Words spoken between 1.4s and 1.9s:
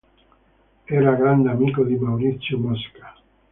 amico